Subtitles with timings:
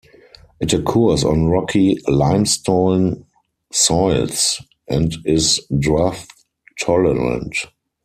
[0.59, 3.23] It occurs on rocky limestone
[3.71, 6.25] soils, and is drought
[6.79, 7.55] tolerant.